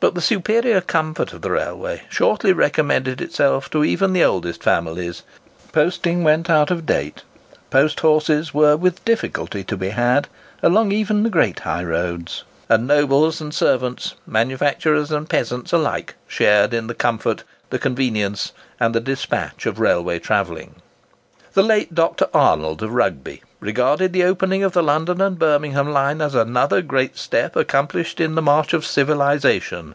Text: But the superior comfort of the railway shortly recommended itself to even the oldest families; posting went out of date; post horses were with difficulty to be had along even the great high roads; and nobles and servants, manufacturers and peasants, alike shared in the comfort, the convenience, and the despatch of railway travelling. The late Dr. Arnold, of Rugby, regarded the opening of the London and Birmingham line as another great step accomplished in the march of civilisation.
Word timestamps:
But 0.00 0.14
the 0.14 0.20
superior 0.20 0.82
comfort 0.82 1.32
of 1.32 1.40
the 1.40 1.50
railway 1.50 2.02
shortly 2.10 2.52
recommended 2.52 3.22
itself 3.22 3.70
to 3.70 3.82
even 3.82 4.12
the 4.12 4.22
oldest 4.22 4.62
families; 4.62 5.22
posting 5.72 6.22
went 6.22 6.50
out 6.50 6.70
of 6.70 6.84
date; 6.84 7.22
post 7.70 8.00
horses 8.00 8.52
were 8.52 8.76
with 8.76 9.02
difficulty 9.06 9.64
to 9.64 9.78
be 9.78 9.88
had 9.88 10.28
along 10.62 10.92
even 10.92 11.22
the 11.22 11.30
great 11.30 11.60
high 11.60 11.82
roads; 11.84 12.44
and 12.68 12.86
nobles 12.86 13.40
and 13.40 13.54
servants, 13.54 14.14
manufacturers 14.26 15.10
and 15.10 15.30
peasants, 15.30 15.72
alike 15.72 16.14
shared 16.28 16.74
in 16.74 16.86
the 16.86 16.94
comfort, 16.94 17.42
the 17.70 17.78
convenience, 17.78 18.52
and 18.78 18.94
the 18.94 19.00
despatch 19.00 19.64
of 19.64 19.80
railway 19.80 20.18
travelling. 20.18 20.74
The 21.54 21.62
late 21.62 21.94
Dr. 21.94 22.26
Arnold, 22.34 22.82
of 22.82 22.92
Rugby, 22.92 23.40
regarded 23.60 24.12
the 24.12 24.24
opening 24.24 24.64
of 24.64 24.72
the 24.72 24.82
London 24.82 25.20
and 25.20 25.38
Birmingham 25.38 25.92
line 25.92 26.20
as 26.20 26.34
another 26.34 26.82
great 26.82 27.16
step 27.16 27.54
accomplished 27.54 28.18
in 28.20 28.34
the 28.34 28.42
march 28.42 28.72
of 28.72 28.84
civilisation. 28.84 29.94